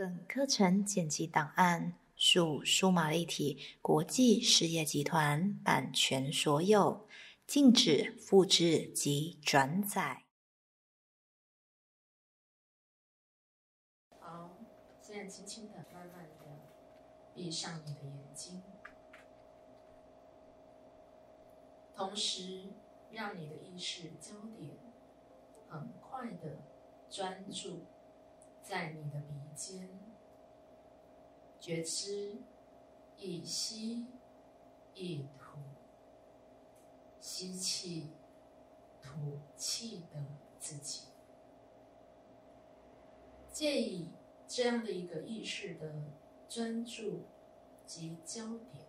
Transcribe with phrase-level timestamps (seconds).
[0.00, 7.06] 本课程剪辑档案属数码立体国际事业集团版权所有，
[7.46, 10.24] 禁止复制及转载。
[14.18, 14.56] 好，
[15.02, 16.46] 现在轻轻的、慢慢的
[17.34, 18.62] 闭上你的眼睛，
[21.94, 22.70] 同时
[23.10, 24.78] 让你的意识焦点
[25.68, 26.56] 很快的
[27.10, 27.84] 专注
[28.70, 29.90] 在你的鼻尖，
[31.58, 32.36] 觉知
[33.16, 34.06] 一吸
[34.94, 35.58] 一吐，
[37.18, 38.12] 吸气、
[39.02, 40.24] 吐气的
[40.60, 41.08] 自己。
[43.50, 44.12] 借以
[44.46, 46.04] 这样的一个意识的
[46.48, 47.24] 专注
[47.84, 48.86] 及焦点，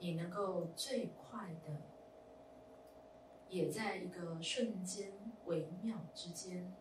[0.00, 1.80] 你能够最快的，
[3.48, 5.12] 也在一个瞬间、
[5.44, 6.74] 微妙之间，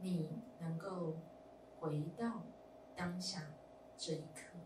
[0.00, 1.16] 你能够
[1.78, 2.42] 回到
[2.94, 3.42] 当下
[3.96, 4.58] 这一刻，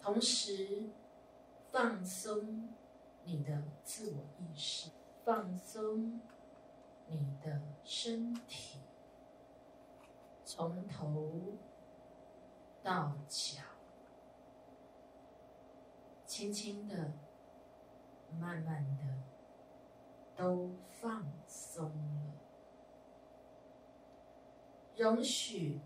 [0.00, 0.90] 同时
[1.70, 2.68] 放松
[3.24, 4.90] 你的自我意识，
[5.24, 6.20] 放松。
[7.10, 8.80] 你的身体。
[10.44, 11.32] 从头
[12.82, 13.62] 到脚，
[16.26, 17.12] 轻轻的、
[18.38, 19.04] 慢慢的
[20.36, 22.34] 都放松了，
[24.98, 25.80] 容许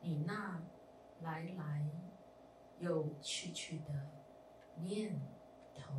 [0.00, 0.62] 你那
[1.20, 1.90] 来来
[2.78, 4.08] 又去去的
[4.76, 5.20] 念
[5.74, 5.92] 头，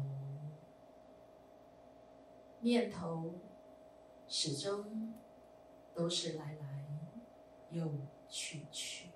[2.62, 3.36] 念头。
[4.30, 5.14] 始终
[5.94, 6.86] 都是来来
[7.70, 7.90] 又
[8.28, 9.09] 去去，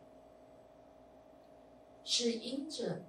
[2.05, 3.01] 是因着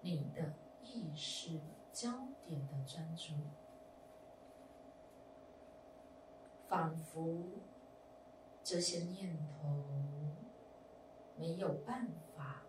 [0.00, 1.58] 你的意识
[1.92, 3.32] 焦点的专注，
[6.68, 7.44] 仿佛
[8.64, 9.84] 这些念头
[11.36, 12.62] 没有办法，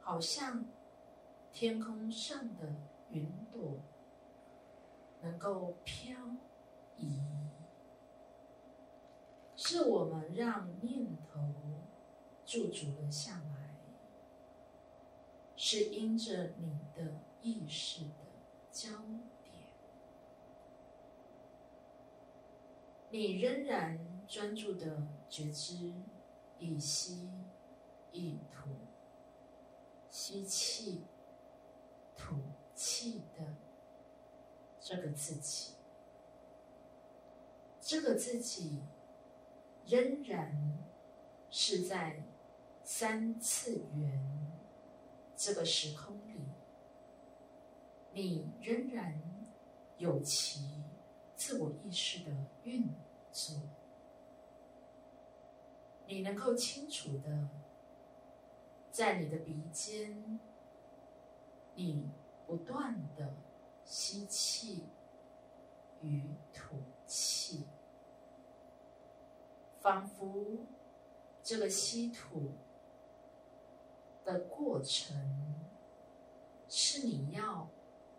[0.00, 0.66] 好像
[1.52, 2.76] 天空上的
[3.10, 3.80] 云朵。
[5.22, 6.14] 能够漂
[6.98, 7.18] 移，
[9.56, 11.40] 是我们让念头
[12.44, 13.74] 驻足了下来，
[15.56, 18.16] 是因着你的意识的
[18.70, 18.90] 焦
[19.42, 19.64] 点，
[23.14, 25.94] 你仍然专注的觉知，
[26.58, 27.30] 一吸
[28.10, 28.70] 一吐，
[30.10, 31.04] 吸气，
[32.16, 32.34] 吐
[32.74, 33.54] 气的。
[34.80, 35.74] 这个自己，
[37.80, 38.82] 这个自己
[39.86, 40.76] 仍然
[41.50, 42.20] 是在
[42.82, 44.52] 三次元
[45.36, 46.40] 这个时空里，
[48.12, 49.22] 你仍然
[49.98, 50.82] 有其
[51.36, 52.30] 自我意识的
[52.62, 52.88] 运
[53.32, 53.56] 作，
[56.06, 57.48] 你能够清楚的
[58.90, 60.40] 在你的鼻尖，
[61.74, 62.10] 你
[62.46, 63.34] 不断的。
[63.86, 64.86] 吸气
[66.00, 66.22] 与
[66.54, 67.66] 吐气，
[69.78, 70.66] 仿佛
[71.42, 72.52] 这个吸吐
[74.24, 75.14] 的过程
[76.66, 77.68] 是你要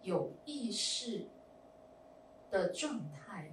[0.04, 1.28] 有意识
[2.56, 3.52] 的状态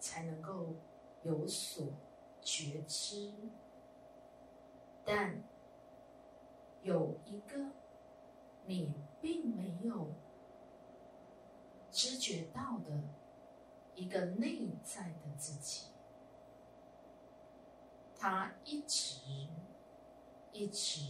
[0.00, 0.74] 才能够
[1.22, 1.86] 有所
[2.40, 3.30] 觉知，
[5.04, 5.42] 但
[6.80, 7.72] 有一个
[8.64, 10.14] 你并没有。
[11.90, 13.02] 知觉到的
[13.94, 15.88] 一个内在的自己，
[18.16, 19.20] 他一直
[20.52, 21.02] 一直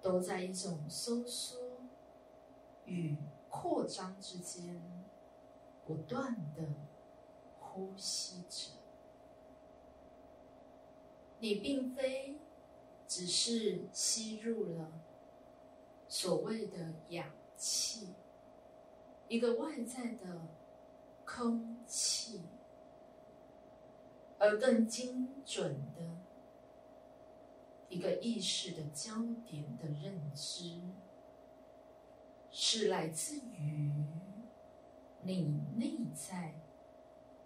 [0.00, 1.60] 都在一种收缩
[2.86, 3.16] 与
[3.48, 4.82] 扩张之间
[5.86, 6.62] 不断的
[7.58, 8.72] 呼吸着。
[11.40, 12.38] 你并非
[13.08, 14.92] 只是吸入了
[16.08, 18.14] 所谓的氧气。
[19.28, 20.46] 一个外在的
[21.24, 22.42] 空气，
[24.38, 26.18] 而更精准的
[27.88, 29.14] 一个意识的焦
[29.46, 30.80] 点的认知，
[32.50, 33.90] 是来自于
[35.22, 36.54] 你内在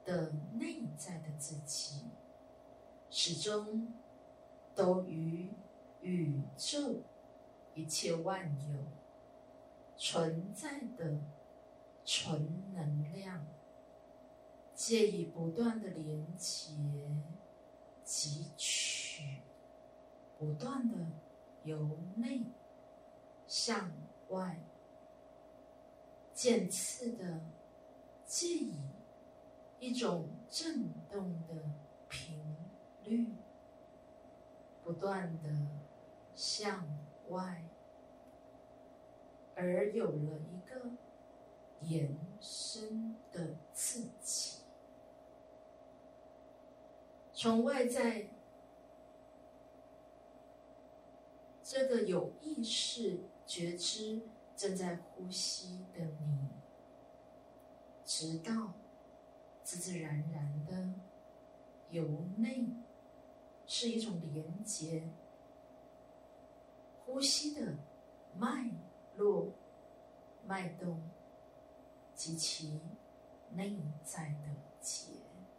[0.04, 2.10] 的内在的自己，
[3.10, 3.92] 始终
[4.74, 5.52] 都与
[6.00, 7.02] 宇宙
[7.74, 8.80] 一切万有
[9.96, 11.20] 存在的。
[12.08, 13.44] 纯能量，
[14.76, 16.72] 借以不断的连接、
[18.04, 19.42] 汲取，
[20.38, 20.94] 不断的
[21.64, 22.44] 由内
[23.48, 23.90] 向
[24.28, 24.60] 外，
[26.32, 27.40] 渐次的
[28.26, 28.74] 借以
[29.78, 31.70] 一种震动的
[32.08, 32.42] 频
[33.04, 33.36] 率，
[34.82, 35.48] 不断的
[36.34, 36.84] 向
[37.28, 37.64] 外，
[39.54, 40.90] 而有了一个
[41.82, 44.62] 延伸的刺激，
[47.32, 48.30] 从外在
[51.62, 54.22] 这个有意识觉知
[54.56, 56.48] 正在呼吸的你，
[58.18, 58.72] 直到
[59.62, 60.94] 自自然然的
[61.90, 62.02] 由
[62.38, 62.66] 内
[63.66, 65.10] 是一种连接
[67.04, 67.76] 呼吸的
[68.34, 68.70] 脉
[69.16, 69.52] 络、
[70.46, 71.02] 脉动
[72.14, 72.80] 及其
[73.50, 74.48] 内在的
[74.80, 75.12] 节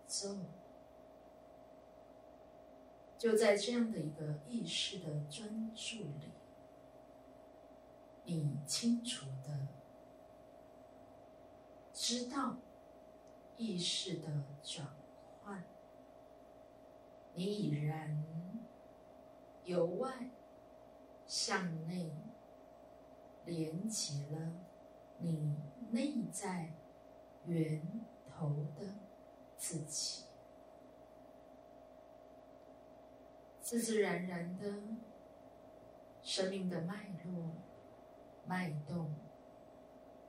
[0.07, 0.35] 奏。
[3.19, 6.31] 就在这样的一个意识的专注里，
[8.25, 9.67] 你清楚的
[11.99, 12.55] 知道
[13.57, 14.27] 意识的
[14.61, 14.87] 转
[15.43, 15.63] 换，
[17.33, 18.23] 你已然
[19.63, 20.29] 由外
[21.25, 22.11] 向内
[23.45, 24.51] 连接了
[25.17, 25.57] 你
[25.89, 26.71] 内在
[27.45, 27.81] 源
[28.29, 28.85] 头的
[29.57, 30.25] 自己。
[33.59, 34.71] 自自然然的，
[36.21, 37.53] 生命的脉络、
[38.45, 39.15] 脉动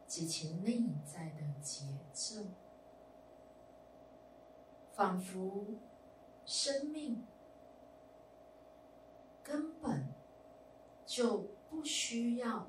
[0.08, 2.43] 及其内在的节奏，
[4.90, 5.66] 仿佛
[6.44, 7.25] 生命
[9.44, 10.08] 根本
[11.06, 12.69] 就不需要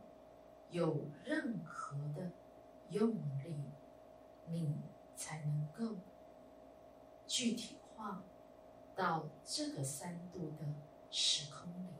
[0.69, 2.31] 有任何的
[2.89, 3.55] 用力，
[4.45, 4.75] 你
[5.15, 5.95] 才能够
[7.25, 8.21] 具体化。
[8.95, 10.65] 到这个三度的
[11.09, 11.93] 时空里，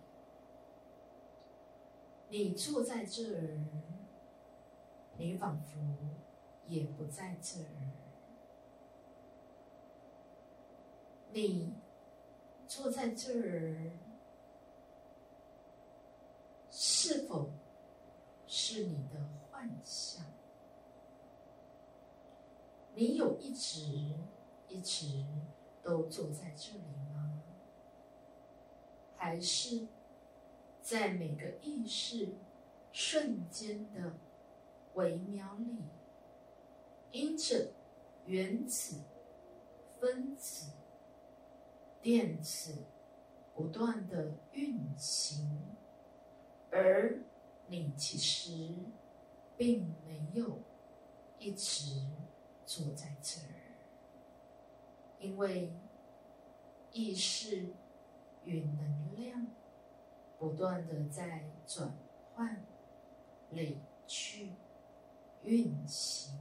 [2.28, 3.58] 你坐在这儿，
[5.20, 5.78] 你仿佛
[6.68, 7.66] 也不在这儿。
[11.34, 11.74] 你
[12.66, 13.92] 坐在这儿，
[16.72, 17.52] 是否
[18.48, 19.20] 是你的
[19.52, 20.26] 幻象？
[22.96, 24.16] 你有一直
[24.70, 25.26] 一直。
[25.82, 26.84] 都坐在这里
[27.16, 27.42] 吗？
[29.16, 29.88] 还是
[30.84, 32.36] 在每个意识
[32.92, 34.14] 瞬间的
[35.00, 35.82] 微妙里，
[37.12, 37.72] 因着
[38.26, 38.98] 原子、
[39.98, 40.74] 分子、
[42.02, 42.84] 电子
[43.56, 45.78] 不断的运行，
[46.70, 47.24] 而
[47.68, 48.76] 你其实
[49.56, 50.60] 并没有
[51.38, 52.02] 一直
[52.66, 53.46] 坐在这儿。
[55.18, 55.72] 因为
[56.92, 57.74] 意识
[58.44, 59.48] 与能量
[60.38, 61.94] 不断的在转
[62.34, 62.66] 换、
[63.52, 64.52] 累去、
[65.50, 66.32] 运行。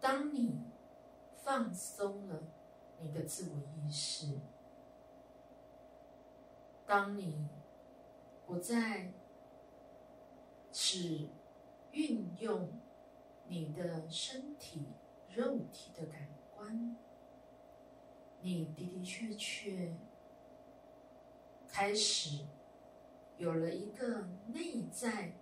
[0.00, 0.60] 当你
[1.36, 2.42] 放松了
[3.00, 4.40] 你的自我意识，
[6.84, 7.48] 当你
[8.44, 9.12] 不再
[10.72, 11.28] 只
[11.92, 12.68] 运用。
[13.48, 14.86] 你的身体、
[15.28, 16.26] 肉体的感
[16.56, 16.96] 官，
[18.40, 19.94] 你的的确确
[21.68, 22.46] 开始
[23.42, 25.32] 有了一个内在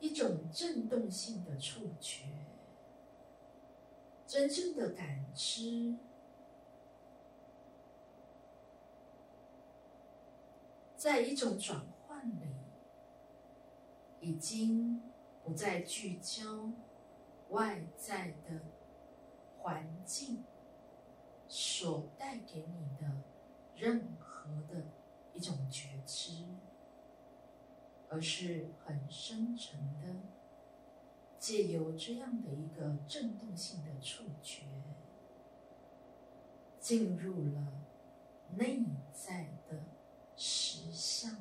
[0.00, 2.24] 一种震动性的触觉，
[4.26, 5.94] 真正的感知，
[10.96, 12.48] 在一种转换里，
[14.20, 15.00] 已经。
[15.44, 16.70] 不再聚焦
[17.48, 18.60] 外在的
[19.58, 20.44] 环境
[21.48, 23.24] 所带给你的
[23.74, 24.84] 任何的
[25.32, 26.44] 一种觉知，
[28.12, 30.14] 而是很深沉的，
[31.38, 34.66] 借由这样的一个震动性的触觉，
[36.78, 37.72] 进入了
[38.54, 39.82] 内在的
[40.36, 41.38] 实相里，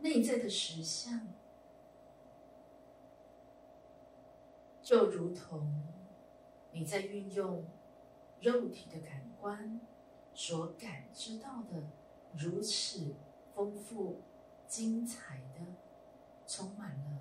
[0.00, 1.28] 内在的实相。
[4.82, 5.82] 就如同
[6.72, 7.64] 你在运用
[8.40, 9.80] 肉体的感官
[10.34, 11.84] 所感知到的，
[12.36, 13.14] 如此
[13.54, 14.20] 丰富、
[14.72, 15.60] 精彩的，
[16.46, 17.20] 充满了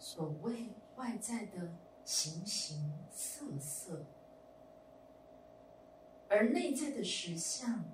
[0.00, 4.04] 所谓外在的形形色色，
[6.28, 7.84] 而内在的实相，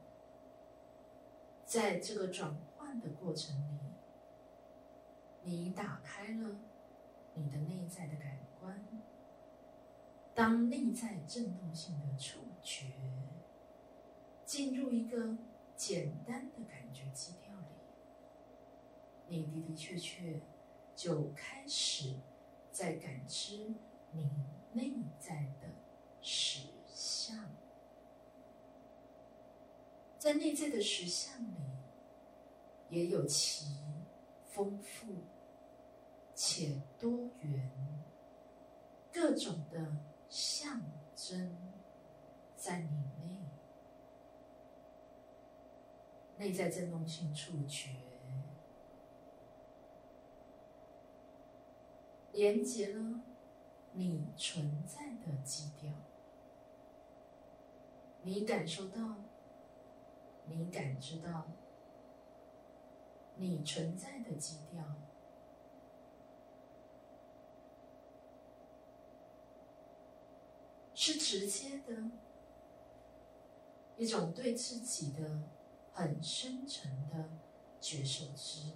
[1.66, 3.78] 在这个转换的过程里，
[5.42, 6.56] 你打开了。
[7.34, 8.86] 你的内在的感官，
[10.34, 12.86] 当内在震动性的触觉
[14.46, 15.36] 进入一个
[15.74, 17.41] 简单的感觉基调，
[19.40, 20.40] 你的的确确
[20.94, 22.14] 就开始
[22.70, 23.74] 在感知
[24.10, 24.30] 你
[24.72, 25.68] 内在的
[26.20, 27.36] 实相。
[30.18, 31.56] 在内在的实相里，
[32.90, 33.74] 也有其
[34.44, 35.14] 丰富
[36.34, 37.70] 且多元、
[39.10, 39.96] 各种的
[40.28, 40.80] 象
[41.16, 41.56] 征
[42.54, 42.88] 在你
[43.24, 43.32] 内。
[46.36, 47.90] 内在振动性触觉，
[52.32, 53.20] 连接了
[53.92, 55.92] 你存在的基调，
[58.22, 59.16] 你感受到。
[60.44, 61.46] 你感知到，
[63.36, 64.82] 你存在的基调
[70.92, 72.10] 是直接的
[73.96, 75.44] 一种对自己的
[75.92, 77.30] 很深沉的
[77.80, 78.72] 觉受知，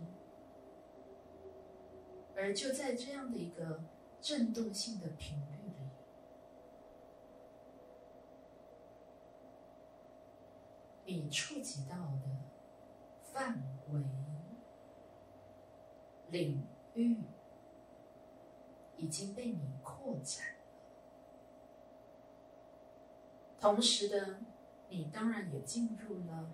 [2.36, 3.82] 而就在这样的一个
[4.20, 5.88] 震动性的频率里。
[11.06, 12.22] 你触及到的
[13.22, 14.00] 范围、
[16.28, 17.18] 领域
[18.96, 20.64] 已经被你扩展了，
[23.60, 24.40] 同时的，
[24.88, 26.50] 你当然也进入了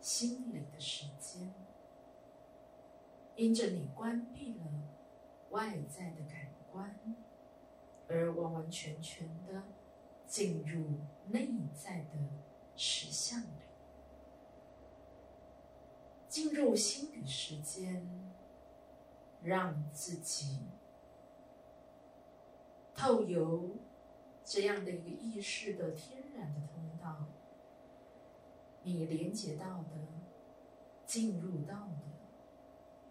[0.00, 1.54] 心理的时间，
[3.34, 4.64] 因着你关闭了
[5.56, 6.94] 外在的感官，
[8.08, 9.62] 而完完全全的
[10.26, 12.18] 进入内在的
[12.76, 13.46] 实相里。
[16.28, 18.06] 进入心理时间，
[19.42, 20.66] 让自己
[22.94, 23.76] 透由
[24.44, 27.24] 这样的一个意识的天然的通道，
[28.82, 29.96] 你连接到的、
[31.06, 32.02] 进入到的，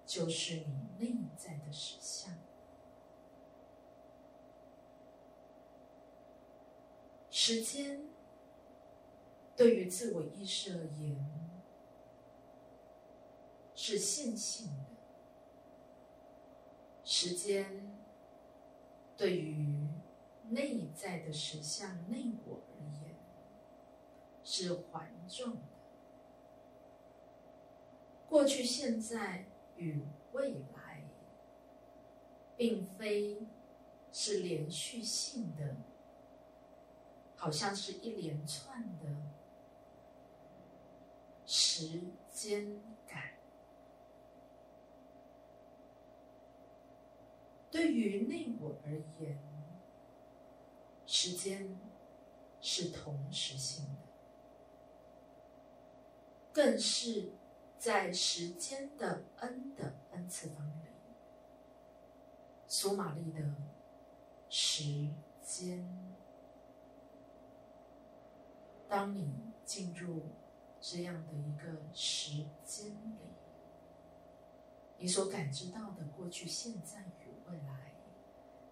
[0.06, 2.34] 就是你内在的实相。
[7.30, 8.02] 时间
[9.56, 11.46] 对于自我意识而言。
[13.78, 14.86] 是线性的
[17.04, 17.96] 时间，
[19.16, 19.88] 对于
[20.50, 23.16] 内在的实相内我而言，
[24.44, 25.62] 是环状的。
[28.28, 29.46] 过去、现在
[29.77, 31.03] 与未来，
[32.55, 33.48] 并非
[34.12, 35.75] 是连续性的，
[37.36, 39.05] 好像是一连串的
[41.46, 42.01] 时
[42.32, 43.34] 间感。
[47.70, 49.38] 对于内我而言，
[51.05, 51.77] 时间
[52.62, 54.00] 是同时性的，
[56.53, 57.34] 更是
[57.86, 60.88] 在时间的 n 的 n 次方里，
[62.68, 63.39] 苏玛丽的
[64.50, 65.08] 时
[65.44, 65.88] 间。
[68.89, 70.24] 当你进入
[70.82, 73.20] 这样的一个时间里，
[74.98, 77.36] 你所感知到的过去、现在与。
[77.48, 77.92] 未来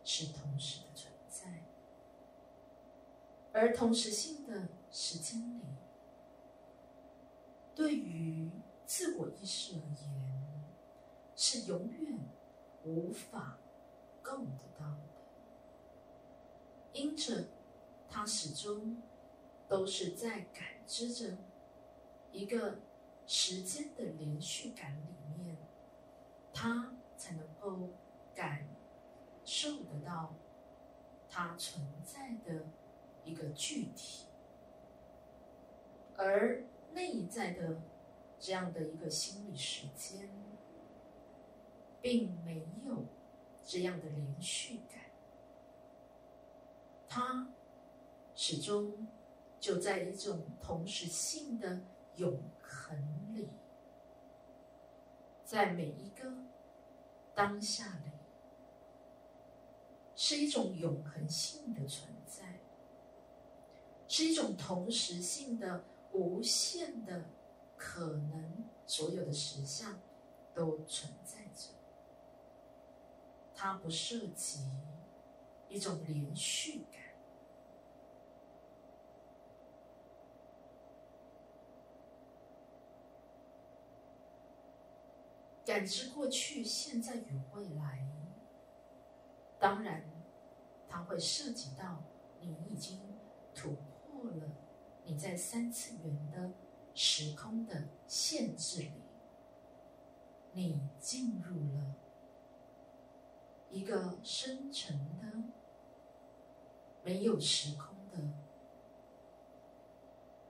[0.04, 1.64] 是同时的存在，
[3.52, 5.62] 而同时性的时间里，
[7.76, 8.50] 对于
[8.86, 10.66] 自我意识而言，
[11.36, 12.20] 是永远
[12.84, 13.58] 无法
[14.22, 15.00] 够得到的，
[16.94, 17.46] 因着
[18.08, 19.02] 它始终
[19.68, 21.38] 都是在感知着
[22.32, 22.80] 一个
[23.26, 25.58] 时间的连续感里面，
[26.54, 27.90] 它才能够。
[28.36, 28.68] 感
[29.46, 30.34] 受得到
[31.30, 32.66] 它存在的
[33.24, 34.26] 一个具体，
[36.18, 36.64] 而
[36.94, 37.80] 内在的
[38.44, 40.30] 这样的一个心理时间，
[42.02, 43.06] 并没有
[43.66, 45.00] 这样的连续感，
[47.08, 47.48] 它
[48.36, 49.08] 始终
[49.62, 51.80] 就在一种同时性的
[52.18, 53.48] 永恒里，
[55.46, 56.30] 在每一个
[57.34, 58.12] 当下里。
[60.16, 62.60] 是一种永恒性的存在，
[64.08, 67.26] 是一种同时性的无限的
[67.86, 70.00] 可能，所有的实相
[70.56, 71.74] 都存在着。
[73.54, 74.62] 它不涉及
[75.68, 77.02] 一种连续感，
[85.66, 88.08] 感知过去、现在与未来。
[89.60, 90.10] 当然。
[90.96, 92.04] 它会涉及到
[92.40, 93.00] 你已经
[93.56, 94.48] 突破了
[95.06, 96.52] 你在三次元的
[96.96, 99.04] 时空的限制里，
[100.52, 101.96] 你进入了
[103.70, 105.44] 一个深沉的
[107.04, 108.20] 没有时空的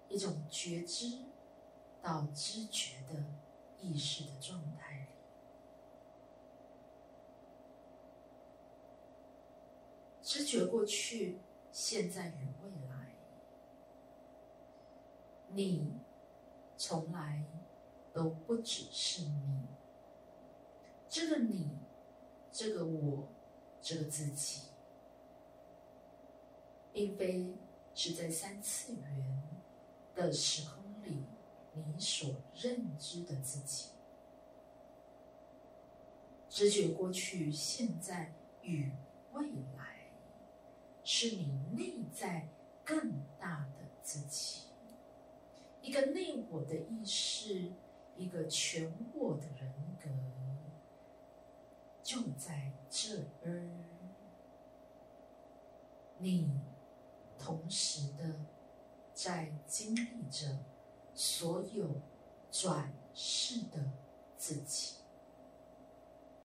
[0.10, 1.20] 一种觉知
[2.02, 3.24] 到知觉的
[3.80, 5.08] 意识的状态里，
[10.22, 11.40] 知觉过去、
[11.72, 13.16] 现在与未来，
[15.48, 16.02] 你
[16.77, 17.44] 从来
[18.12, 19.68] 都不只是你，
[21.10, 21.77] 这个你，
[22.51, 23.27] 这个我，
[23.82, 24.62] 这个自己。
[26.96, 27.51] 并非
[27.96, 29.44] 是在三次元
[30.13, 31.24] 的时空里
[31.74, 33.89] 你所认知的自己，
[36.48, 38.92] 知觉过去、现在与
[39.32, 40.12] 未来，
[41.03, 42.48] 是你内在
[42.86, 44.68] 更大的自己，
[45.84, 47.72] 一个内我的意识，
[48.18, 49.72] 一个全我的人
[50.02, 50.10] 格，
[52.02, 53.70] 就在这儿，
[56.18, 56.50] 你。
[57.36, 58.24] 同时的，
[59.13, 60.60] 在经历着
[61.13, 61.90] 所有
[62.50, 63.92] 转世的
[64.38, 65.02] 自己。